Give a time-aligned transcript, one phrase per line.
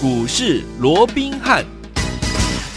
[0.00, 1.77] 股市罗宾汉。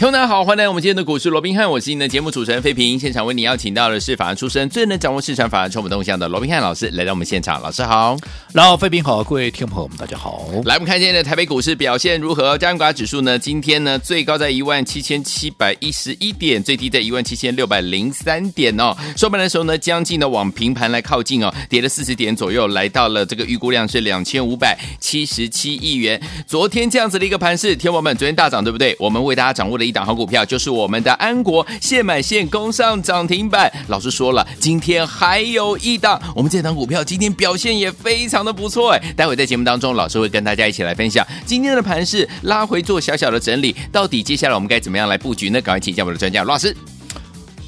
[0.02, 2.98] 听众大家好，欢迎来到我们今天的股市罗宾汉，我是您的节目主持人费平。
[2.98, 8.16] 现场为你邀请到的是法案出身、最能掌握市场法案充满动向的罗宾汉老师来到我们现场，老师好。
[8.52, 10.48] 然后费平好，各位听众朋友们大家好。
[10.64, 12.58] 来，我们看今天的台北股市表现如何？
[12.58, 13.38] 加权指数呢？
[13.38, 18.96] 今天呢最高在一万七千七百一十一点，最低在一万七千六百零三点哦。
[19.16, 26.20] 收盘的时候呢，将近呢往平盘来靠近哦，跌了四十点左右，来到了这个预估量是两千五百七十七亿元。
[26.44, 28.96] 昨天这样子的一个盘势，天王们昨天大涨对不对？
[28.98, 29.91] 我们为大家掌握了一。
[29.92, 33.70] 一档好股票就是我们的安国，现买现攻上涨停板。
[33.88, 39.12] 老师说了，今天还有一档，我们这档股票今天表现也非常的不错哎。
[39.14, 45.60] 待会在节目当中，老师会跟大家一起来分享今天的盘势拉回做小小的整理，到底接下来我们该怎么样来布局呢？
[45.60, 46.74] 赶快请教我们的专家罗老师。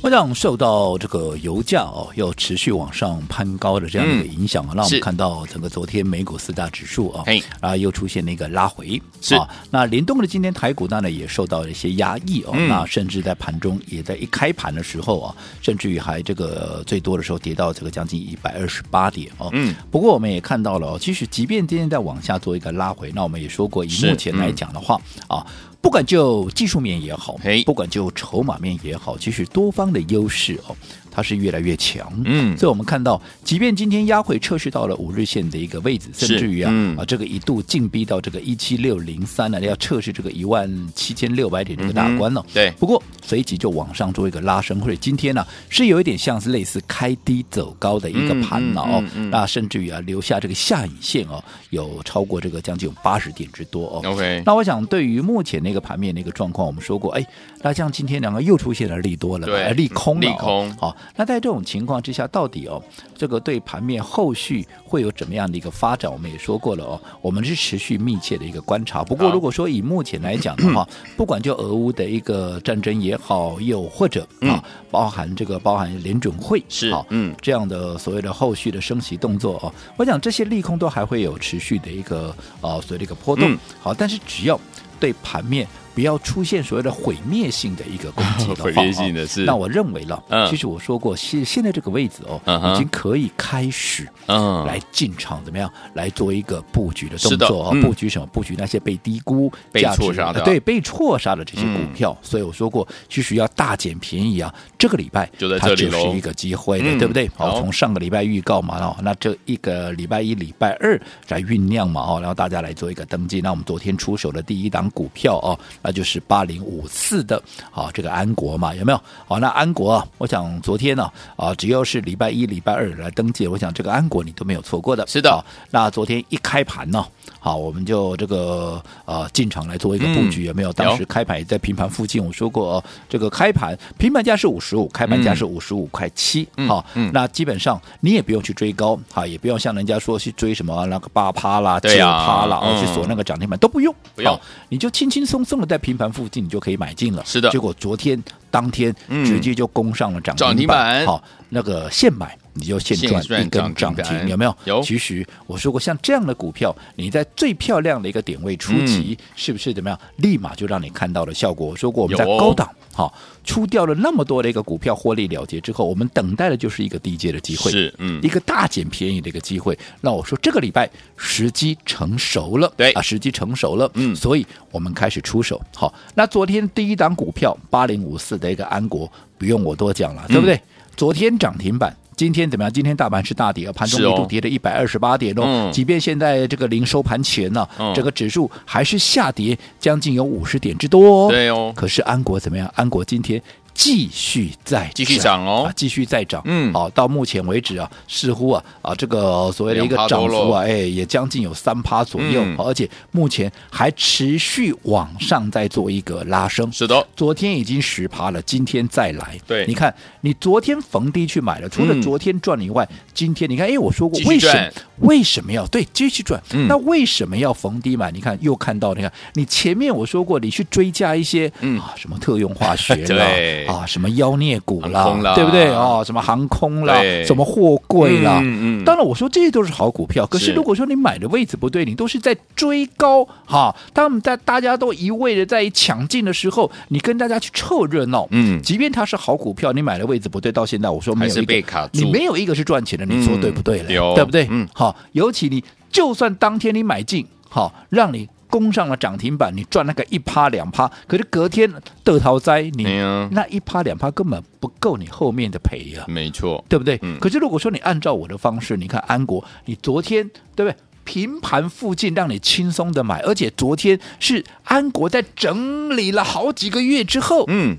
[0.04, 7.24] 我想受到这个油价哦要持续往上攀高的这样的一个影响啊，让、嗯、我们看到整个昨天美股四大指数啊，
[7.60, 9.48] 啊又出现了一个拉回是啊。
[9.70, 19.48] 那联动的今天台股当然也受到了一些压抑哦、嗯，那甚至在盘中也在一开盘的时候啊，甚至于还这个最多的时候跌到这个将近一百二十八点哦。
[19.54, 19.74] 嗯。
[19.90, 25.46] 不过我们也看到了，其实即便今天在往下做一个拉回，那我们也说过，以目前来讲的话、嗯、啊。
[25.84, 30.74] 不管就技术面也好，不管就筹码面也好，其实多方的优势哦。
[31.14, 42.54] 它是越来越强，嗯，所以我们看到，即便今天压回测试到了五日线的一个位置，甚至于啊、嗯、啊，这个一度进逼到这个一七六零三呢，要测试这个一万七千六百点这个大关了、哦嗯。
[42.54, 49.30] 对，不过随即就往上做一个拉升，或者今天呢、啊、是有一点像是类似开低走高的一个盘了哦、嗯嗯嗯。
[49.30, 54.02] 那甚至于啊留下这个下影线哦，有超过这个将近有八十点之多哦。
[54.04, 57.24] OK，那我想对于目前那个盘面的一个状况，我们说过，哎，
[57.62, 60.96] 那像今天两个又出现了利多了，对，利空了、哦，利空好。
[61.16, 62.82] 那在这种情况之下，到底哦，
[63.16, 66.10] 这个对盘面后续会有怎么样的一个发展？
[66.10, 69.02] 我们也说过了哦，我们是持续密切的一个观察。
[69.02, 70.86] 不过，如果说以目前来讲的话，
[71.16, 83.56] 不管就俄乌的一个战争也好，又或者啊，包含这个包含联准会是好，嗯，这样的所谓的后续的升息动作哦，我想这些利空都还会有持续的一个呃所谓的一个波动。
[83.80, 84.58] 好，但是只要
[84.98, 85.66] 对盘面。
[85.94, 89.44] 不要出现所谓的毁灭性的一个攻击的话， 毁灭性的是。
[89.44, 98.26] 那我认为了，嗯，其实我说过，现现在这个位置哦，嗯，已经可以开始，嗯，来进场怎么样，来做一个布局的动作啊，嗯，布局什么？
[98.26, 102.24] 布局那些被低估、被错杀的，对，被错杀的这些股票，嗯。
[102.24, 107.30] 所以我说过，其实要大捡便宜啊，这个礼拜就在这里喽，是一个机会的，嗯，对不对？
[107.36, 113.40] 好，从上个礼拜预告嘛，哦，那这一个礼拜一、礼拜二来酝酿嘛，哦，然后大家来做一个登记。
[113.40, 115.58] 那我们昨天出手的第一档股票哦。
[115.84, 117.40] 那就是八零五四的，
[117.70, 118.98] 啊，这个安国嘛，有没有？
[119.28, 125.06] 好，那安国啊，我想昨天呢，啊，只要是礼拜一、礼拜二来登记，我想这个安国你都没有错过的。
[125.06, 127.04] 是的，那昨天一开盘呢，
[127.38, 130.72] 好，我们就这个呃进场来做一个布局，有没有？
[130.72, 144.40] 当时开盘也在平盘附近，我说过，这个开盘平盘价是五十五，开盘价是五十五块七，好，那基本上你也不用去追高，哈，也不用像人家说去追什么那个八趴啦、九趴啦，哦，去锁那个涨停板都不用，不用，
[144.70, 145.73] 你就轻轻松松的。
[145.74, 147.22] 在平盘附近，你就可以买进了。
[147.26, 150.46] 是的，结果昨天当天直接就攻上了涨停板。
[150.46, 154.56] 涨停板，好，那个现买你就现赚一根涨停，有没有？
[154.64, 154.82] 有。
[154.82, 159.98] 其实我说过，像这样的股票，你在最漂亮的一个点位出击，是不是怎么样？
[160.16, 161.66] 立马就让你看到了效果。
[161.66, 162.68] 我说过，我们在高档。
[162.92, 163.12] 好，
[163.42, 169.76] 出掉了那么多的一个股票获利了结之后，我们等待的就是一个低阶的机会，是嗯，一个大捡便宜的一个机会。
[170.00, 175.60] 那我说这个礼拜时机成熟了，对啊，时机成熟了，嗯，所以我们开始出手。
[175.74, 180.60] 好，那昨天第一档股票八零五四的一个安国，不用我多讲了，嗯，对不对？
[180.94, 181.92] 昨天涨停板。
[182.16, 182.72] 今天怎么样？
[182.72, 185.42] 今天大盘是大跌，盘中一度跌了一百二十八点哦。
[185.44, 191.28] 嗯，即便现在这个零收盘前呢，啊，这个指数还是下跌将近有五十点之多哦。
[191.30, 191.72] 对哦。
[191.74, 192.70] 可是安国怎么样？
[192.74, 193.40] 安国今天。
[193.74, 196.40] 继续在继续涨哦，继续再涨。
[196.44, 206.70] 嗯，好，到目前为止啊，似乎啊啊这个所谓的一个涨幅啊，哎，也将近有三趴左右，嗯，而且目前还持续往上在做一个拉升。
[206.72, 209.38] 是的，昨天已经十趴了，今天再来。
[209.46, 214.70] 对，你看，你昨天逢低去买了，除了昨天赚以外，嗯，今天你看，哎，我说过为什么
[215.00, 216.68] 为什么要对继续赚，嗯？
[216.68, 218.12] 那为什么要逢低买？
[218.12, 223.63] 你看又看到，你看你前面我说过，你去追加一些，嗯啊，什么特用化学 对。
[223.66, 226.02] 啊，什么妖孽股啦，啦，对不对啊？
[226.04, 228.84] 什么航空啦，什么货柜啦，嗯嗯。
[228.84, 230.26] 当然，我说这些都是好股票。
[230.26, 233.74] 可是，如果说你买的位置不对，你都是在追高哈。
[233.92, 244.14] 当我们在大家都一味的在抢进的时候，你跟大家去凑热闹，嗯，即便它是好股票，你买的位置不对，到现在我说没有一个，你没有一个是赚钱的，你说对不对了？
[244.14, 244.46] 对不对？
[244.50, 248.28] 嗯，好，尤其你就算当天你买进，好，让你。
[248.54, 251.68] 攻上了涨停板，你赚那个一趴两趴，可是隔天
[252.04, 252.84] 得逃灾，你
[253.32, 256.04] 那一趴两趴根本不够你后面的赔啊。
[256.06, 256.96] 没错，对不对？
[257.02, 257.18] 嗯。
[257.18, 260.76] 可是如果说你按照我的方式，你看安国，你昨天对不对？
[261.02, 267.76] 平盘附近让你轻松的买，而且昨天是安国在整理了好几个月之后，嗯，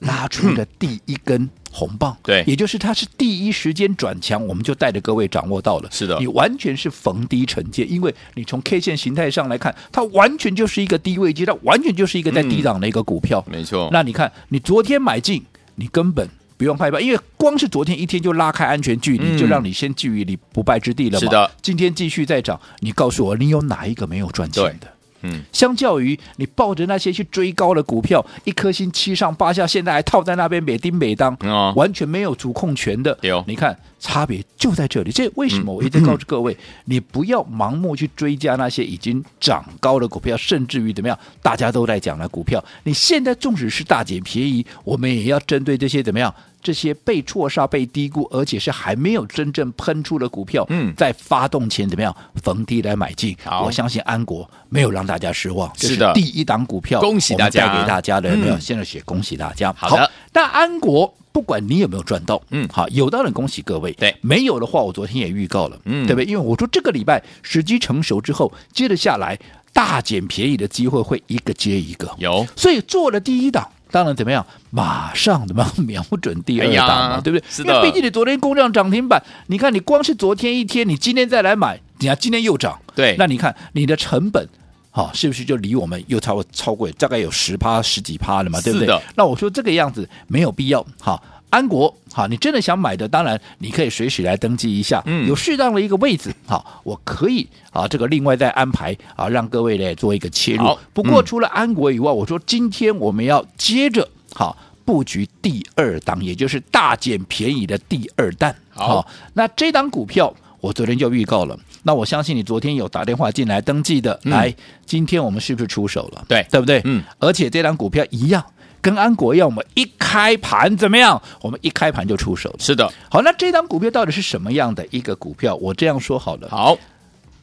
[0.00, 5.88] 拉出了第一根红棒，对，也就是它是第一时间转强，我们就带着各位掌握到了。
[5.90, 13.44] 是的，你完全是逢低承接，因为你从 K 线形态上来看，它完全就是一个低位阶，段完全就是一个在低档的一个股票。
[13.50, 13.88] 没错。
[13.92, 15.44] 那你看，你昨天买进，
[15.76, 16.28] 你根本。
[16.58, 21.20] 不用害怕，因为光是昨天一天就拉开安全距离，嗯、就让你先居于你不败之地了嘛。
[21.20, 24.92] 是的，今天继续再涨，你告诉我，你有哪一个没有赚钱的？
[25.22, 33.16] 嗯，相较于你抱着那些去追高的股票，一颗心七上八下，现在还套在那边每丁每当，哦、完全没有主控权的。
[33.22, 35.10] 有你看差别就在这里。
[35.10, 46.32] 这为什么我一直告诉各位，嗯、你不要盲目去追加那些已经涨高的股票，甚至于怎么样，大家都在讲的股票，你现在纵使是大捡便宜，我们也要针对这些怎么样？
[46.60, 53.36] 这些被错杀、被低估，而且是还没有真正喷出的股票，嗯，在发动前怎么样逢低来买进？
[53.44, 53.64] 好。
[53.64, 58.56] 我相信安国没有让大家失望，是的，第一档股票，恭喜大家，带给大家的有没有？
[58.56, 59.72] 嗯、现在写恭喜大家。
[59.76, 66.24] 好的，那安国不管你有没有赚到，嗯，好，有当然恭喜各位，对，没有的话，我昨天也预告了，嗯，对不对？
[66.24, 69.38] 因为我说这个礼拜时机成熟之后，接着下来
[69.72, 73.68] 大捡便宜的机会会一个接一个，有，所以做了第一档。
[73.90, 74.44] 当然，怎么样？
[74.70, 77.44] 马上怎么样瞄准第二档嘛，哎、对不对？
[77.48, 77.74] 是的。
[77.74, 83.16] 因为毕竟你昨天攻上涨停板，你看你光是昨天一天，你今天再来买，你看今天又涨，对。
[83.18, 84.46] 那你看你的成本，
[84.90, 88.60] 好、哦，是不是就离我们又超过超过大概有十趴十几趴了嘛？
[88.60, 89.00] 对不对？
[89.14, 91.22] 那我说这个样子没有必要，好、哦。
[91.50, 100.76] 安国，好，你真的想买的，当然你可以随时来登记一下，嗯，有适当的一个位置，好，我可以啊，这个另外再安排啊，让各位呢做一个切入。
[100.92, 108.52] 不过除了安国以外，我说今天我们要接着好布局第二档，也就是大捡便宜的第二弹。
[108.70, 114.52] 好，那这档股票我昨天就预告了，那我相信你昨天有打电话进来登记的，嗯、来，
[114.84, 116.24] 今天我们是不是出手了？
[116.26, 116.82] 对，对不对？
[116.84, 118.44] 嗯，而且这档股票一样。
[118.80, 121.20] 跟安国一样，我们一开盘怎么样？
[121.40, 122.54] 我们一开盘就出手。
[122.58, 125.54] 是的，好，那这张股票到底是什么样的一个股票？
[125.56, 126.48] 我这样说好了。
[126.48, 126.76] 好，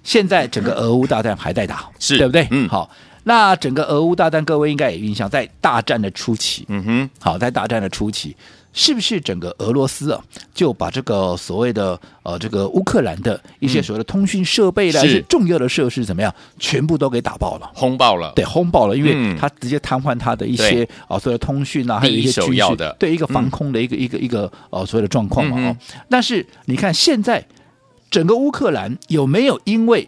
[0.04, 2.48] 现在整个俄乌大战还在打，是对不对？
[2.52, 2.90] 嗯，好，
[3.24, 8.36] 那整个俄乌大战，各位应该也印象，在大战的初期，嗯哼，好，在大战的初期。
[8.77, 10.22] 是不是整个俄罗斯啊，
[10.54, 18.33] 就把这个所谓的呃这个乌克兰的一些所谓的通讯设备的一些重要的设施怎么样，全部都给打爆了，轰爆了？
[18.36, 22.94] 对，轰爆了，因为它直接瘫痪它的一些啊所谓的通讯啊，还有一些首要的。
[23.00, 25.77] 对一个防空的一个一个一个呃所谓的状况嘛哦。
[26.10, 27.48] 但是你看现在
[28.12, 30.06] 整个乌克兰有没有因为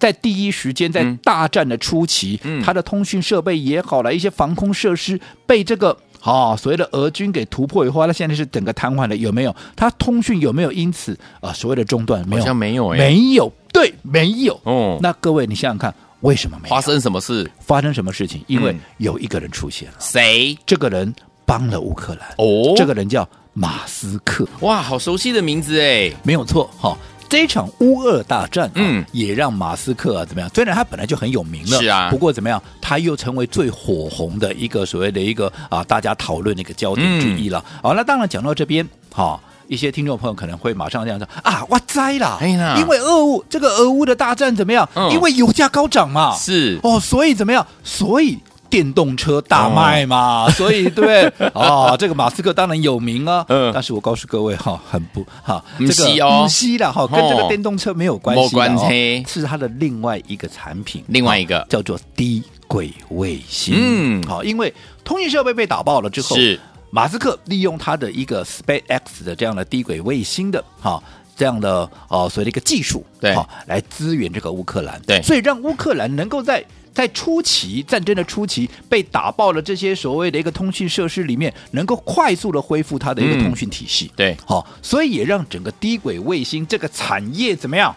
[0.00, 5.96] 在第一时间在大战的初期，它的通讯设备也好了，一些防空设施被这个。
[6.20, 9.56] 好、哦，所谓的俄军给突破以后，那现在是整个瘫痪了，有没有？
[9.74, 12.22] 它通讯有没有因此啊、呃、所谓的中断？
[12.28, 14.60] 没有，好像没有、欸，没有，对，没有。
[14.64, 16.74] 哦，那各位，你想想看，为什么没有？
[16.74, 17.50] 发生什么事？
[17.58, 18.44] 发生什么事情？
[18.46, 20.56] 因为有一个人出现了，谁？
[20.66, 21.12] 这个人
[21.46, 22.28] 帮了乌克兰。
[22.36, 24.46] 哦，这个人叫马斯克。
[24.60, 26.96] 哇，好熟悉的名字哎，没有错，哈、哦。
[27.30, 30.50] 这一场乌俄大战，嗯，也让马斯克啊怎么样？
[30.52, 37.64] 虽然他本来就很有名了，是啊，不过怎么样，他又成为最火红的一个所谓的一个啊，大家讨论的一个焦点之一了。
[37.66, 38.84] 嗯、好，那当然讲到这边，
[39.14, 44.88] 哈，一些听众朋友可能会马上这样说啊，哇栽了，哎呀，因为俄乌这个俄乌的大战怎么样？
[44.96, 47.64] 嗯、因为油价高涨嘛，是哦，所以怎么样？
[47.84, 48.36] 所以。
[48.70, 51.48] 电动车大卖嘛，哦、 所以对不对？
[51.48, 53.44] 啊、 哦，这个马斯克当然有名啊。
[53.48, 58.36] 嗯，但是我告诉各位哈，很不哈，这个不稀的哈，跟这个电动车没有关
[58.78, 63.74] 系是它的另外一个产品，另外一个叫做低轨卫星。
[63.76, 64.72] 嗯，好，因为
[65.02, 66.58] 通讯设备被打爆了之后，是
[66.90, 71.02] 马斯克利用他的一个 SpaceX 的这样的低轨卫星的哈
[71.36, 73.36] 这样的呃所谓的一个技术，对，
[73.66, 76.64] 来支援这个乌克兰，对，所以让乌克兰能够在。
[76.92, 84.06] 在初期战争的初期被打爆了，这些所谓的一个通讯设施里面，能够快速的恢复它的一个通讯体系。
[84.06, 87.94] 嗯、对，好，所以也让整个低轨卫星这个产业怎么样，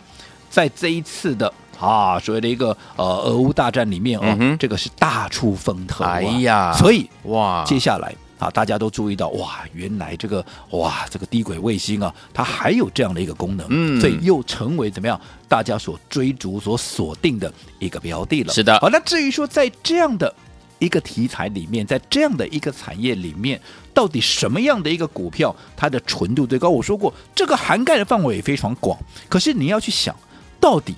[0.50, 6.12] 在这一次的啊所谓的一个呃俄乌大战里面哦，嗯、这个是大出风头、啊。
[6.12, 8.14] 哎呀，所以哇，接下来。
[8.44, 8.52] 啊！
[8.52, 18.52] 大家都注意到，哇，原来这个哇，这个低轨卫星啊，它还有这样的一个功能，嗯，所以又成为怎么样，大家所追逐、所锁定的一个标的了。
[18.54, 18.78] 是的。
[18.80, 20.34] 好，那至于说在这样的
[20.80, 23.60] 一个题材里面，在这样的一个产业里面，
[23.94, 26.70] 到底什么样的一个股票它的纯度最高？
[26.70, 29.00] 我说过，这个涵盖的范围也非常广。
[29.30, 30.14] 可是你要去想，
[30.60, 30.94] 到底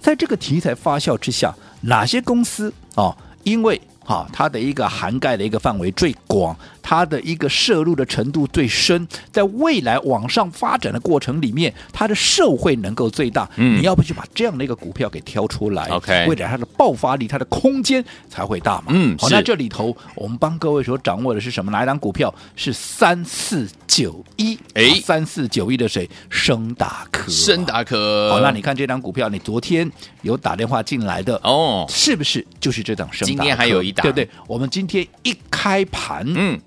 [0.00, 13.50] 在这个题材发酵之下，哪些公司哦，因为啊，它的一个涵盖的一个范围最广，它的一个摄入的程度最深，在未来往上发展的过程里面，它的受惠能够最大。
[13.56, 18.88] 嗯，你要不去把这样的一个股票给挑出来？OK，未来它的爆发力、它的空间才会大嘛。
[18.90, 21.72] 嗯，好，那这里头我们帮各位所掌握的是什么？
[21.72, 24.56] 哪一档股票是三四九一？
[24.74, 26.08] 哎，三四九一的谁？
[26.28, 27.30] 升达科。
[27.32, 28.30] 升达科。
[28.30, 33.26] 好，那你看这档股票，你昨天有打电话进来的哦，是不是就是这档升达科？
[33.26, 34.04] 今天还有一档。
[34.04, 34.28] 对不对？
[34.46, 36.60] 我们今天一开盘，嗯，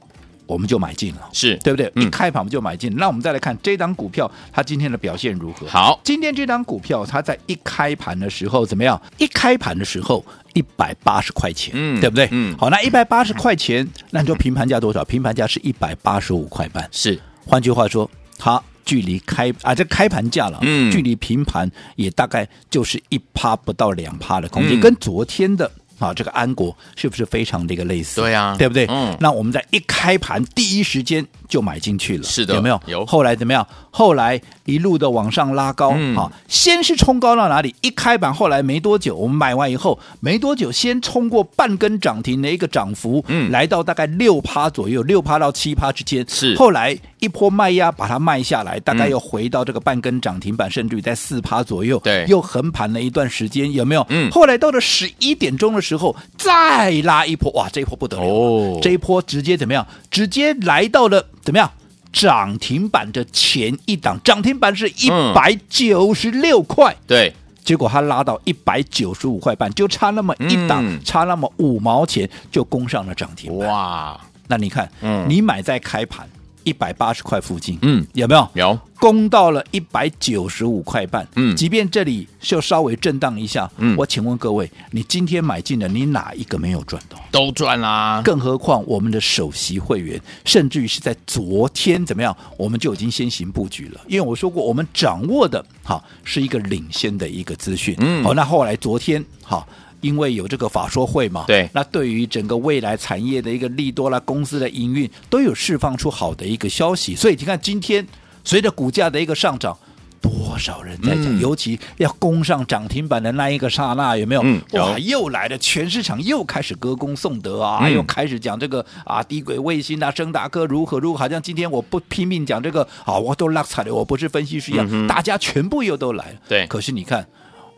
[0.48, 1.92] 我们就买进了，是对不对？
[1.96, 2.96] 嗯、一开盘我们就买进。
[2.96, 5.68] 那我们再来看这档股票，它今天的表现如何？
[5.68, 9.00] 好，今天这档股票它在一开盘的时候怎么样？
[9.18, 12.27] 一开盘的时候一百八十块钱，嗯，对不对？
[12.32, 15.04] 嗯，好，那一百八十块钱， 那你说平盘价多少？
[15.04, 16.88] 平盘价是一百八十五块半。
[16.92, 25.70] 是，换句话说，它距离开啊，这开盘价了，嗯，距离平盘也大概就是一趴不到两趴的空间，嗯、跟昨天的。
[26.00, 28.22] 啊，这个安国是不是非常的一个类似？
[28.22, 28.86] 对呀、啊，对不对？
[28.88, 32.80] 嗯，那我们在一开盘第一时间就买进去了，是的，有没有？
[32.88, 33.06] 有。
[33.06, 33.66] 后来怎么样？
[33.89, 37.74] 后来一路的往上拉高，嗯，好，先是冲高到哪里？
[37.82, 46.24] 一开板，后来没多久，我们买完以后没多久，先冲过半根涨停的一个涨幅，嗯，来到大概六趴左右，六趴到七趴之间。
[46.30, 46.56] 是。
[46.56, 52.00] 后来一波卖压把它卖下来，大概又回到这个半根涨停板，甚至于在四趴左右。
[52.04, 52.25] 对。
[52.27, 54.06] 又横盘了一段时间，有没有？
[54.10, 54.30] 嗯。
[54.30, 58.24] 后来到了十一点钟的时候，再拉一波，哇，这一波不得了！
[58.24, 59.86] 哦，这一波直接怎么样？
[60.12, 61.72] 直接来到了怎么样？
[62.12, 73.56] 涨停板的前一档，涨停板是一百九十六块，嗯、对，结果它拉到一百九十五块半，就差那么一档，嗯、差那么五毛钱就攻上了涨停。
[73.60, 76.27] 哇，那你看，嗯，你买在开盘
[76.68, 78.50] 一百八十块附近，嗯，有没有？
[78.56, 78.80] 有。
[79.00, 87.18] 攻到了一百九十五块半，嗯，即便这里就稍微震荡一下，嗯，我请问各位，你今天买进的，你哪一个没有赚到？
[87.32, 88.22] 都赚啦！
[88.26, 94.02] 更何况我们的首席会员，甚至于是在昨天怎么样，我们就已经先行布局了。
[94.08, 99.66] 因为我说过，我们掌握的哈是一个领先的一个资讯，嗯，好，那后来昨天哈，
[100.01, 108.06] 因为有这个法说会嘛，对，那对于整个未来产业的一个利多啦，公司的营运都有释放出好的一个消息，所以你看今天。
[108.50, 109.77] 随着股价的一个上涨，
[110.22, 111.25] 多少人在讲？
[111.25, 114.42] 嗯、尤其要攻上涨停板的那一个刹那，有没有？
[114.42, 115.58] 嗯、有哇，又来了！
[115.58, 121.20] 全市场又开始歌功颂德啊，嗯、又开始讲这个啊，低轨卫星啊，升达科如何如何？
[121.20, 126.39] 好像今天我不拼命讲这个啊，我都拉踩的，我不是分析师一样，嗯、大家全部又都来了。
[126.48, 127.27] 对，可是你看。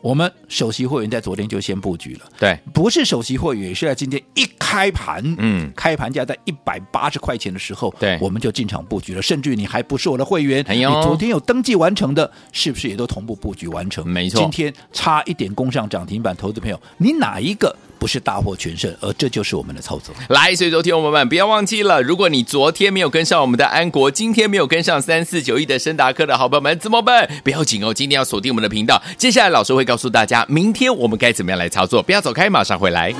[0.01, 9.21] 我们首席会员在昨天就先布局了，对，不是首席会员，是在今天一开盘，嗯，开盘价在一百八十块钱的时候，对，我们就进场布局了。
[9.21, 14.07] 甚至于你还不是我的会员，哎，你昨天有登记完成的，是不是也都同步布局完成？
[14.07, 17.75] 没错，今天差一点攻上涨停板，投资朋友，你哪一个？
[17.99, 20.15] 不是大获全胜，而这就是我们的操作。
[20.29, 27.29] 来，所以昨天我们们不要忘记了，如果你昨天没有跟上我们的安国，今天没有跟上三四九一的申达科的好朋友们，怎么办？
[27.43, 29.01] 不要紧哦，今天要锁定我们的频道。
[29.17, 32.01] 接下来老师会告诉大家，明天我们该怎么样来操作。
[32.01, 33.13] 不要走开，马上回来。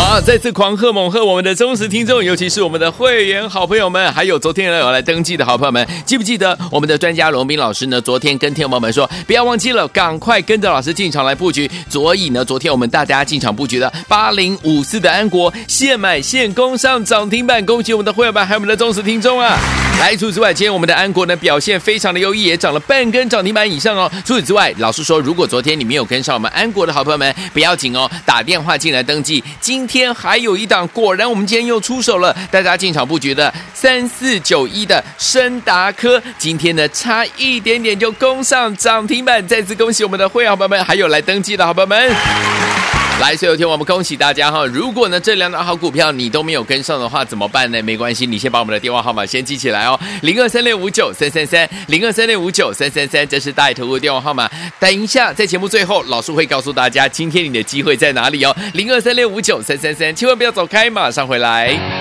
[0.00, 0.18] 好！
[0.18, 8.00] 再次狂贺猛贺我们的忠实听众，尤其是我们的会员好朋友们，还有昨天有来登记的好朋友们，记不记得我们的专家罗宾老师呢？
[8.00, 11.70] 昨天跟听众们说，不要忘记了，赶快跟着老师进场来布局。
[11.90, 19.58] 所以呢，昨天我们大家进场布局的八零五四的安国，现买现攻上涨停板，恭喜我们的会员们还有我们的忠实听众啊！
[20.00, 24.10] 来，除此之外，今天我们的安国呢表现非常的优异，也涨了半根涨停板以上哦。
[24.24, 29.44] 除此之外，老师说，如果昨天你没有跟上我们安国的好朋友们，不要紧哦，打电话进来登记。
[29.60, 42.99] 今天还有一档，果然我们今天又出手了，大家进场布局的三四九一的申达科，今天呢差一点点就攻上涨停板，再次恭喜我们的会员好朋友们，还有来登记的好朋友们。
[43.20, 44.64] 来，所有天我们恭喜大家哈！
[44.64, 47.82] 如果呢这两档好股票你都没有跟上的话，怎么办呢？
[47.82, 54.50] 没关系，你先把我们的电话号码先记起来哦，零二三六五九三三三，零二三六五九三三三，这是大爱投顾的电话号码。
[54.78, 61.99] 等一下，在节目最后，老师会告诉大家今天你的机会在哪里哦，零二三六五九三三三，千万不要走开，马上回来。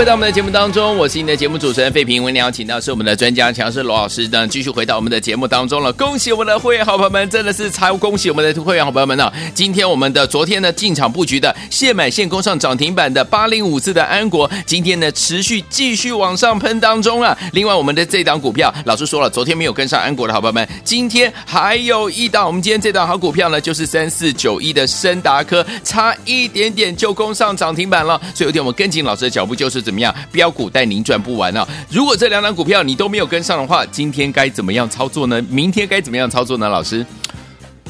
[0.00, 2.24] 回到我们的节目当中，我是您的节目主持人费平。
[2.24, 5.92] 为您邀请到是我们的专家强势罗老师呢，继续回到我们的节目当中了。
[5.92, 9.30] 恭喜我们的会员好朋友们，真的是超恭喜我们的会员好朋友们呢！
[9.52, 17.36] 今天我们的昨天呢进场布局的现买现攻上涨停板的八零五四的安国，今天呢持续继续往上喷当中啊。
[17.52, 28.18] 另外我们的这档股票，老师说了，昨天没有跟上安国的好朋友们，今天还有一档，我们今天这档好股票呢，就是三四九一的升达科，差一点点就攻上涨停板了。
[28.34, 29.54] 所以有天我们跟紧老师的脚步。
[29.54, 30.14] 就是怎么样？
[30.30, 31.66] 标股带您赚不完啊！
[31.90, 35.42] 如果这两档股票你都没有跟上的话，今天该怎么样操作呢？
[35.50, 36.68] 明天该怎么样操作呢？
[36.68, 37.04] 老师，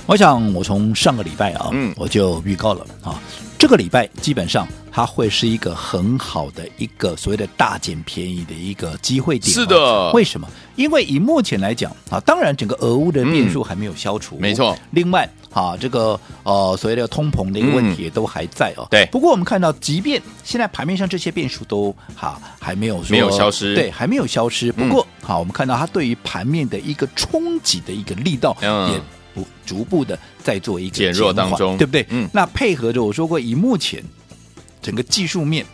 [0.06, 3.20] 我想我从上个礼拜啊，嗯，我就预告了啊，
[3.58, 9.52] 这个礼拜基本上它会是一个很好的一个所谓的大捡便宜的一个机会点。
[9.52, 10.48] 是的，为什么？
[10.80, 14.76] 因为以目前来讲啊，当然整个俄乌的变数还没有消除，没错。
[14.92, 15.28] 另外。
[15.52, 18.86] 啊，这个呃，所谓的通膨的一个问题也都还在哦。
[18.88, 19.04] 对。
[19.06, 24.70] 不过我们看到，即便现在盘面上这些变数都哈还没有说没有消失，对，还没有消失。
[24.70, 29.00] 不过，好，我们看到它对于盘面的一个冲击的一个力道，也
[29.34, 32.06] 不逐步的在做一个减弱当中，对不对？
[32.10, 32.30] 嗯。
[32.32, 34.00] 那配合着我说过，以目前
[34.80, 35.66] 整个技术面、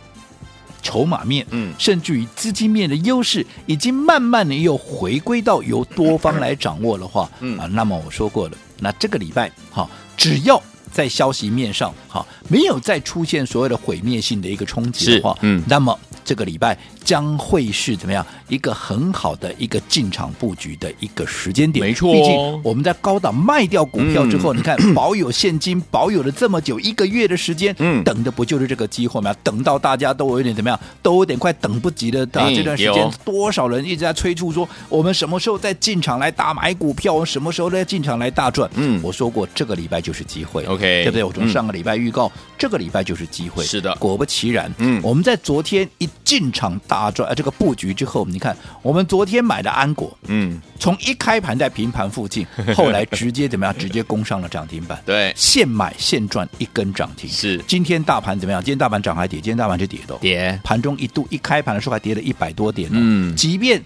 [0.87, 8.57] 筹码面，嗯，甚至于资金面的优势，已经慢慢的又回归到由多方来掌握的话，嗯啊，那么我说过了。
[8.79, 16.77] 那这个礼拜，哈，只要在消息面上，哈，没有再出现所谓的毁灭性的一个冲击的话，嗯，那么这个礼拜。
[17.07, 21.85] 将会是怎么样一个很好的一个进场布局的一个时间点？
[21.85, 29.33] 没错，毕竟我们在高档卖掉股票之后，嗯、你看 保有现金，保有了这么久一个月的时间，嗯，等的不就是这个机会吗？
[29.41, 32.23] 等到大家都有点怎么样，都有点快等不及了。
[32.33, 37.13] 啊，这段时间多少人一直在催促说，我们什么时候再进场来大买股票？
[37.13, 38.69] 我们什么时候再进场来大赚？
[38.75, 41.23] 嗯，我说过这个礼拜就是机会，OK，对不对？
[41.23, 43.63] 我从上个礼拜预告，嗯、这个礼拜就是机会。
[43.63, 46.97] 是的，果不其然，嗯，我们在昨天一进场大。
[46.97, 52.45] 大赚这个布局之后，你看我们昨天买的安国，嗯，从一开盘在平盘附近，
[52.75, 53.77] 后来直接怎么样？
[53.77, 55.01] 直接攻上了涨停板。
[55.05, 57.29] 对，现买现赚一根涨停。
[57.29, 58.63] 是，今天大盘怎么样？
[58.63, 59.39] 今天大盘涨还跌？
[59.39, 60.59] 今天大盘是跌的，跌。
[60.63, 62.89] 盘中一度一开盘的时候还跌了一百多点。
[62.91, 63.81] 嗯，即便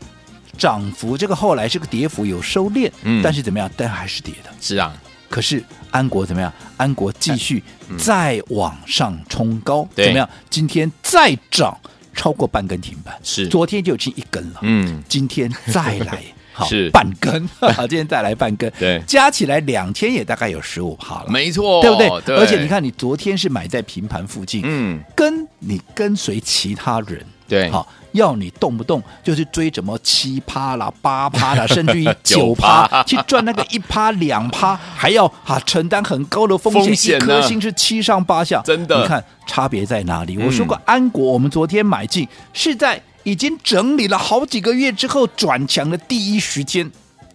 [0.58, 3.70] 涨幅这个后来这个跌幅有收敛，嗯，但是怎么样？
[3.78, 4.50] 但还是跌的。
[4.60, 4.94] 是啊，
[5.30, 6.52] 可是安国怎么样？
[6.78, 7.64] 安国继续
[7.98, 10.28] 再往上冲高，怎么样？
[10.50, 11.78] 今天再涨。
[12.14, 13.48] 超过半根停板，是。
[13.48, 16.90] 昨天就进一根了，嗯，今天再来 好是。
[16.90, 22.22] 半根， 好，今天再来半根，对，加起来两天也大概有十五趴了，没错，对不对？
[22.26, 27.88] 对，而且你看，你昨天是买在平盘附近，嗯，跟你跟随其他人，对，好。
[28.14, 39.02] 要你动不动就去追什么七趴啦、八趴啦， 甚至于九趴去赚那个一趴两趴，还要啊承担很高的风险，风险一颗星是七上八下，真的。
[39.02, 40.36] 你看差别在哪里？
[40.38, 46.90] 嗯、我说过，安国我们昨天买进是在已经整理了好几个月之后转强的第一时间。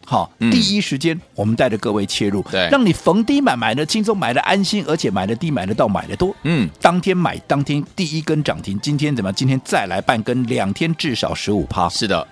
[0.09, 6.33] 好，第一时间我们带着各位切入，对，让你逢低买，买的轻松，买的安心，而且买的低，买的到，买的多。
[6.45, 9.33] 嗯，当天买，当天第一根涨停，今天怎么？
[9.33, 11.89] 今天再来半根，两天至少十五趴。
[11.89, 12.25] 是的，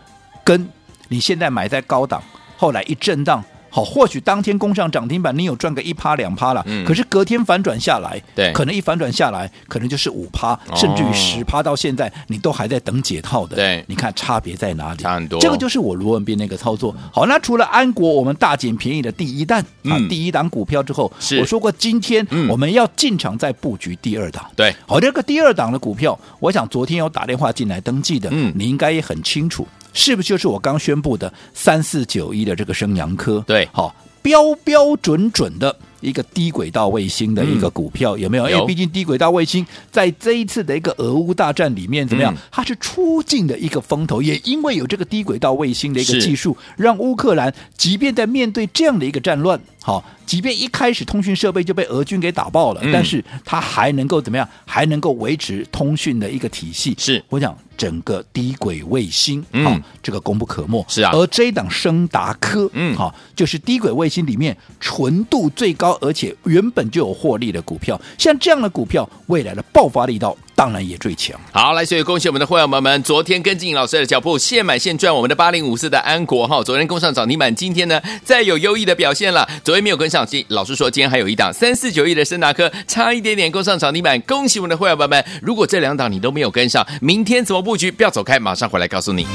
[0.45, 0.69] 跟
[1.09, 2.23] 你现在买在高档，
[2.57, 3.45] 后来一震荡。
[3.75, 6.63] 好，或许当天攻上涨停板，你有赚个一趴两趴了。
[6.67, 6.85] 嗯。
[6.85, 11.65] 可是隔天反转下来，对，可能一反转下来，可能就是五趴，哦、甚至于十趴。
[11.65, 13.57] 到现在你都还在等解套的。
[13.57, 15.03] 对，你看差别在哪里？
[15.03, 15.41] 差很多。
[15.41, 16.95] 这个就是我罗文斌那个操作。
[17.11, 24.45] 好，那除了安国，我们大捡便宜的第一弹啊，嗯、第一档股票之后，是我说过，今天我们要进场再布局第二档。
[24.55, 33.43] 对，好，这个第二档的股票，我想昨天有打电话进来登记的，嗯，你应该也很清楚，是不是就是我刚宣布的三四九一的这个升阳科？
[33.47, 33.95] 对，好。
[34.21, 38.49] 标标准准的一个低轨道卫星的一个股票，嗯、有没有？
[38.49, 42.33] 因为毕竟低轨道卫星在这一次的一个俄乌大战里面怎么样？
[42.33, 50.03] 嗯、它是出尽的一个风头，也因为有这个低轨道卫星的一个技术，让乌克兰即便在面对这样的一个战乱，好。
[50.27, 54.49] 即便一开始通讯设备就被俄军给打爆了，嗯、但是它还能够怎么样？
[54.65, 56.95] 还能够维持通讯的一个体系。
[56.99, 60.83] 是我想整个低轨卫星，嗯、哦，这个功不可没。
[60.89, 68.01] 是啊，而这一档升达科，嗯，好、哦，就是低轨卫星里面纯度最高，而且原本就有获利的股票。
[68.17, 71.39] 像这样的股票，未来的爆发力道当然也最强。
[71.53, 75.15] 好，来，所以恭喜我们的会员朋友们，昨天跟进老师的脚步，现买现赚。
[75.15, 79.47] 我们的八零五四的安国哈，昨天攻上涨停板，今天呢再有优异的表现了。
[79.63, 80.27] 昨天没有跟上。
[80.49, 85.25] 老师说，今天还有一档三四九一的深达科，差一点点攻上涨停板，恭喜我们的会员朋友们！
[85.43, 87.91] 如果这两档你都没有跟上，明天怎么布局？
[87.91, 89.27] 不要走开，马上回来告诉你。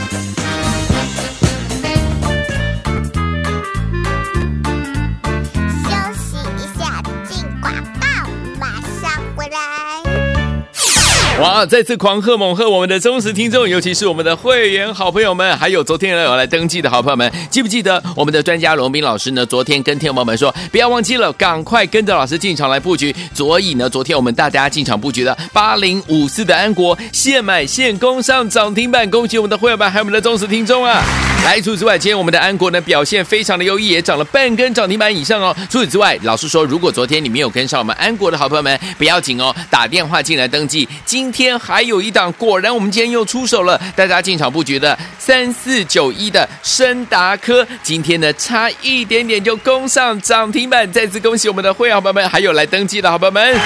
[11.41, 11.65] 哇！
[11.65, 19.45] 再次狂贺猛贺我们的忠实听众，尤其是我们的会员好朋友们，还有昨天有来登记的好朋友们，记不记得我们的专家罗宾老师呢？
[19.45, 23.15] 昨天跟听众朋友们说，不要忘记了，赶快跟着老师进场来布局。
[23.33, 31.01] 所以呢，昨天我们大家进场布局的八零五四的安国，现买现攻上涨停板，恭喜我们的会员们，还有我们的忠实听众啊！
[31.45, 35.55] 来，除此之外，今天我们的安国呢表现非常的优异，也涨了半根涨停板以上哦。
[35.69, 53.59] 除此之外，老师说，如果昨天你没有跟上我们安国的好朋友们，不要紧哦，打电话进来登记，今天还有一档，果然我们今天又出手了，大家进场布局的三四九一的升达科，今天呢差一点点就攻上涨停板，再次恭喜我们的会员朋友们，还有来登记的好朋友们。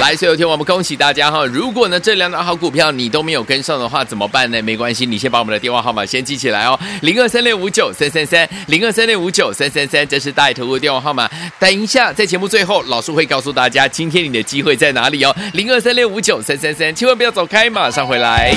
[0.00, 1.46] 来，所有听我们恭喜大家哈！
[1.46, 4.60] 如果呢这两档好股票你都没有跟上的话，怎么办呢？
[4.60, 11.30] 没关系，你先把我们的电话号码先记起来哦，零二三六五九三三三，零二三六五九三三三，这是大头的电话号码。
[11.60, 18.52] 等一下，在节目最后，老师会告诉大家今天你的机会在哪里哦，零二三六五九三三三，千万不要走开，马上回来。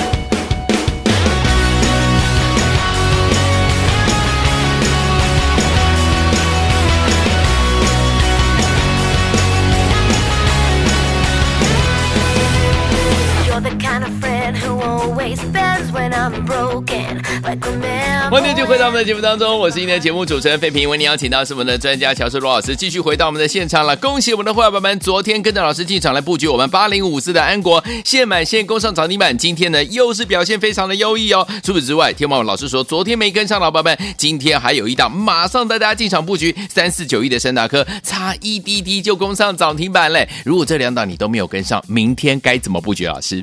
[18.30, 23.96] 欢迎继续回到我们的节目当中，我是今天的节目主持人费平，为您邀请到是我们的专家乔氏罗老师，继续回到我们的现场了。
[23.96, 31.48] 恭喜我们的伙伴们，昨天跟着老师进场来布局我们八零五四的安国，现买现攻上涨停板，今天呢又是表现非常的优异哦。
[31.64, 40.28] 除此之外，天猫老师说昨天没跟上老伙伴们，今天还有一档，马上带大家进场布局三四九一的深达科，差一滴滴就攻上涨停板嘞。
[40.44, 43.06] 如果这两档你都没有跟上，明天该怎么布局？
[43.06, 43.42] 老师？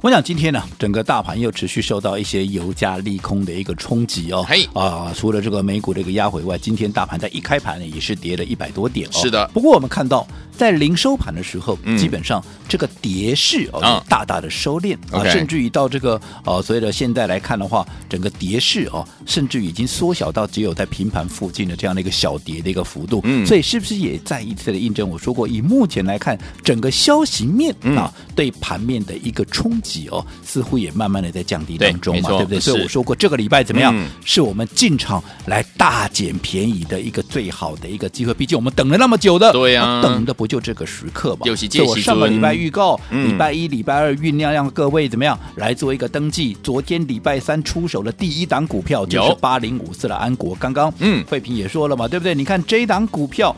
[0.00, 4.46] 我想今天呢，整个大盘又持续受到一些油价利空的一个冲击哦。
[4.48, 9.12] 嘿啊，除了这个美股的一个压回外，今天大盘在一开盘呢，也是跌了一百多点哦。
[9.20, 9.50] 是的。
[9.52, 10.24] 不过我们看到，
[10.58, 23.20] 在临收盘的时候，嗯、基本上这个跌势哦，大大的收敛啊，甚至于到这个呃，所谓的现在来看的话，整个跌势哦，甚至已经缩小到只有在平盘附近的这样的一个小跌的一个幅度。
[23.22, 23.46] 嗯。
[23.46, 30.08] 所以是不是也再一次的印证我说过，以目前来看，整个消息面啊，对盘面的一个冲击。
[30.10, 32.60] 哦，似乎也慢慢的在降低当中嘛，对，对不对？
[32.60, 33.94] 所以我说过，这个礼拜怎么样？
[33.94, 38.32] 嗯、是我们进场来大捡便宜的一个最好的一个机会。
[38.32, 41.44] 毕竟我们等了那么久的，对呀、啊，等的不就这个时刻嘛？
[41.44, 46.56] 就是我上个礼拜预告，嗯、礼拜一、礼拜二酝酿，让各位怎么样来做一个登记。
[46.62, 50.54] 昨天礼拜三出手的第一档股票就是八零五四的安国。
[50.56, 52.34] 刚刚嗯，费平也说了嘛，对不对？
[52.34, 53.54] 你看这一档股票。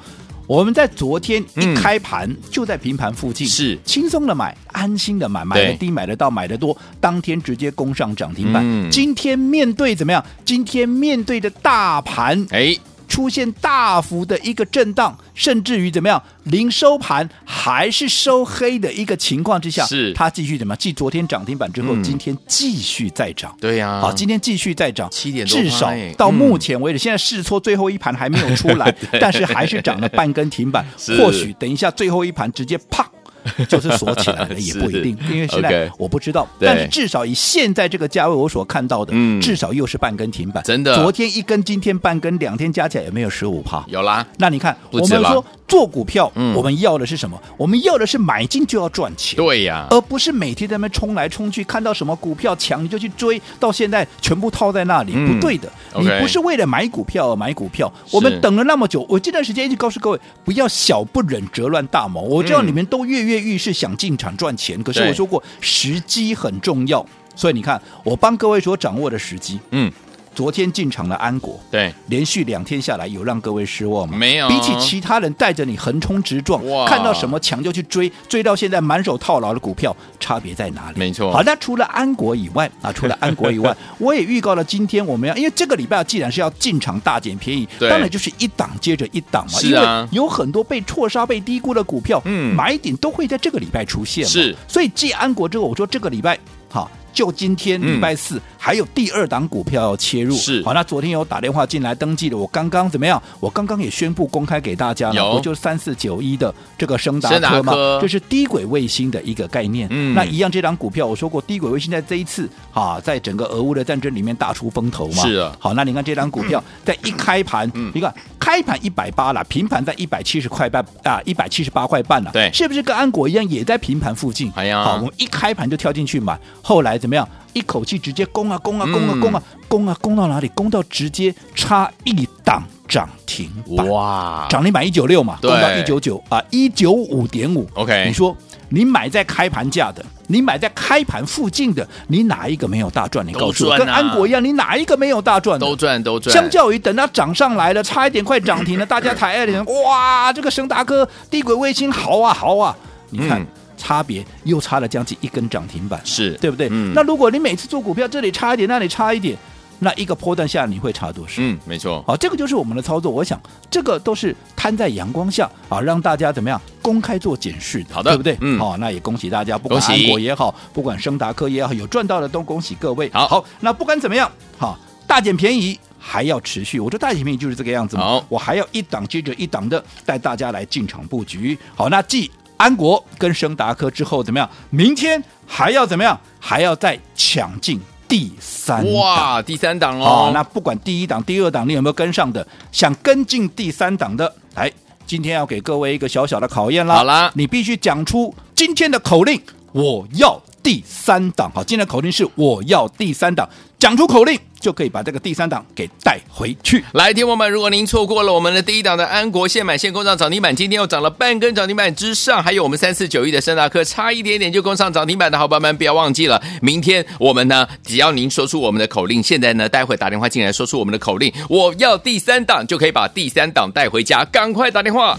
[0.46, 8.90] 我们在昨天一开盘就在平盘附近，是轻松的买，安心的买，买的低买得到，买得多，当天直接攻上涨停板。
[8.90, 10.24] 今天面对怎么样？
[10.44, 12.76] 今天面对的大盘，哎。
[13.11, 16.23] 出现大幅的一个震荡，甚至于怎么样？
[16.44, 20.79] 临收盘还是收黑的一个情况之下，是它继续怎么样？
[20.81, 23.55] 继昨天涨停板之后，嗯、今天继续再涨。
[23.61, 30.87] 对呀、啊，好，今天继续再涨，七点多，至少到目前为止，嗯、现在试错最后一盘还没有出来， 但是还是涨了半根停板。
[31.18, 33.05] 或许等一下最后一盘直接啪。
[33.68, 36.46] 就是锁起来了也不一定，因为现在我不知道。
[36.61, 40.62] 但是至少以现在这个价位我所看到的，嗯、至少又是半根停板。
[40.64, 43.85] 真的，昨天一根，今天半根，两天加起来有没有十五趴？
[43.88, 44.26] 有啦。
[44.38, 47.40] 那你看，我们说做股票，嗯、我们要的是什么？
[47.57, 55.70] 我们要的是买进就要赚钱，对呀，而不是每天在那边冲来冲去，看到什么股票强你就去追，到现在全部套在那里，嗯、不对的。
[55.98, 62.22] 你不是为了买股票而买股票，我们等了那么久，我这段时间一直告诉各位，不要小不忍则乱大谋。
[62.22, 67.05] 我知道你们都跃跃欲试，想进场赚钱，可是我说过时机很重要，
[67.37, 69.93] 所以你看我帮各位所掌握的时机，嗯。
[70.35, 74.16] 昨天进场的安国，对，连续两天下来有让各位失望吗？
[74.16, 74.49] 没有。
[74.49, 80.99] 比起其他人带着你横冲直撞，看到什么强就去追，追到现在满手套牢的股票，差别在哪里？
[80.99, 81.33] 没错。
[81.33, 89.59] 好，那除了安国以外啊，除了安国以外， 我也预告了今天我们要，因为这个礼拜既然是要进场大捡便宜，当然就是一档接着一档嘛。
[89.59, 90.09] 是啊。
[90.12, 94.31] 因为有很多被错杀、被低估的股票，嗯，买点都会在这个礼拜出现嘛。
[94.31, 94.57] 是。
[94.69, 96.38] 所以继安国之后，我说这个礼拜
[96.69, 96.90] 好。
[97.12, 100.37] 就今天礼拜四，嗯、还有第二档股票要切入。
[100.37, 103.20] 是，好，那昨天有打电话进来登记的，我刚刚怎么样？
[103.40, 109.88] 我刚刚也宣布公开给大家了，就三四九一的这个升达科嘛，这是低轨卫星的一个概念。
[109.90, 115.23] 嗯，那一样这档股票，我说过低轨卫星在这一次啊，在整个俄乌的战争里面大出风头嘛。
[115.25, 122.31] 是啊，好，那你看这档股票在一开盘，嗯、你看开盘一百八了，平盘在一百七十块半啊，一百七十八块半了。
[122.33, 124.53] 对，是不是跟安国一样，也在平盘附近？
[124.55, 127.00] 哎呀，好，我们一开盘就跳进去买，后来。
[127.01, 127.27] 怎么样？
[127.53, 130.47] 一口气直接攻啊攻啊攻啊攻啊攻啊攻到哪里？
[130.55, 134.47] 攻到直接差一档涨停板哇！
[134.49, 137.69] 涨停板一九六嘛，攻到一九九啊一九五点五。
[137.75, 138.37] OK，你说
[138.69, 143.27] 你买在开盘价的，你买在开盘附近的，你哪一个没有大赚？
[143.27, 145.59] 你告诉我，啊、跟安国一样，你哪一个没有大赚？
[145.59, 146.33] 都赚都赚。
[146.33, 152.77] 相较于等它涨上来了，差一点快涨停了，大家抬爱点，哇，这个升达哥、地轨卫星好啊好啊！
[153.11, 153.47] 你看、嗯、
[153.81, 156.69] 差别又差了将近一根涨停板，是对不对？
[156.71, 159.37] 嗯、那如果你每次做股票，这里差一点，那里差一点。
[159.83, 161.37] 那一个波段下你会差多少？
[161.38, 162.05] 嗯，没错。
[162.07, 163.11] 好，这个就是我们的操作。
[163.11, 163.40] 我想
[163.71, 168.37] 这个都是摊在阳光下啊，让大家怎么样公开做检视的，好的，对不对？
[168.43, 173.09] 嗯，好，那也恭喜大家，不管安国也好，不管升达科也好，有赚到的都恭喜各位。
[173.11, 176.79] 好，好，那不管怎么样，好，大减便宜还要持续。
[176.79, 178.03] 我说大减便宜就是这个样子嘛。
[178.03, 181.59] 好，我还要一档接着一档的带大家来进场布局。
[181.75, 184.49] 好，那继安国跟升达科之后怎么样？
[184.68, 186.20] 明天还要怎么样？
[186.38, 187.81] 还要再抢进。
[188.07, 192.46] 第三哇，第三档哦，哦，那不管第一档、第二档，你有没有跟上的？
[192.73, 194.70] 想跟进第三档的，来，
[195.07, 196.96] 今天要给各位一个小小的考验啦。
[196.96, 199.40] 好啦，你必须讲出今天的口令，
[199.73, 201.51] 我要第三档。
[201.55, 203.49] 好，今天的口令是我要第三档，
[203.81, 204.38] 讲出口令。
[204.61, 206.85] 就可以把这个第三档给带回去。
[206.93, 225.16] 来，听众们，如果您错过了我们的第一档的安国现买现攻上涨停板，今天又涨了半根涨停板之上，还有我们三四九一的升达科差一点点就攻上涨停板的好朋友们，不要忘记了，明天我们呢，只要您说出我们的口令，现在呢，待会打电话进来说出我们的口令，我要第三档，就可以把第三档带回家，赶快打电话。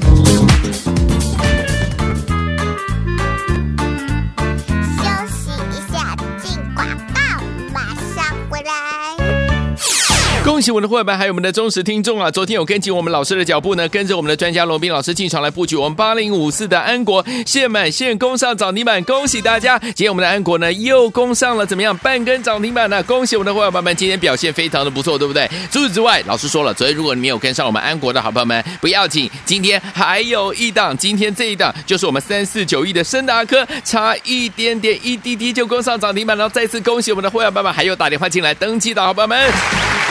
[10.43, 12.31] 恭喜我们的伙伴，还有我们的忠实听众啊！
[12.31, 19.77] 昨天有跟紧我们老师的脚步呢，跟着我们的专家罗宾老师进场来布局我们八零五四的安国现买现攻上涨停板，恭喜大家！
[19.77, 23.03] 今天我们的安国呢又攻上了怎么样半根涨停板呢？
[23.03, 25.47] 恭喜我们的伙伴们，今天表现非常的不错，对不对？
[25.69, 39.51] 除此之外，老师说了，昨天如果你没有跟上我们安国的好朋友们，不要紧，今天还有一档，今天这一档就是我们三四九一的升达科，差一点点一滴滴就攻上涨停板，然后再次恭喜我们的伙伴们，还有打电话进来登记的好朋友们，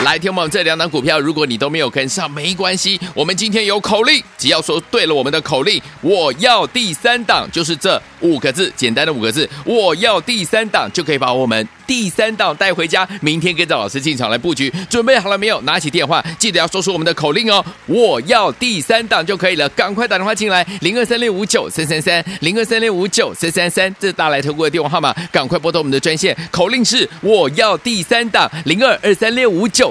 [0.03, 0.21] 来。
[0.21, 2.99] 听我们这两档股票，如果你都没有跟上，没关系。
[3.15, 13.07] 我们今天有口令，只要说对了我们的口令，我要第三档，就是这五个字，简单的五个字，我要第三档，就可以把我们第三档带回家。
[13.19, 15.59] 明天跟着老师进场来布局，准备好了没有？
[15.61, 19.67] 拿起电话，记得要说出我们的口令哦，我要第三档就可以了。
[19.69, 29.90] 赶快打电话进来，零二三六五九三三三，零二三六五九三三三，这是大来投顾的电话号码，赶快拨通我们的专线，口令是我要第三档，零二二三六五九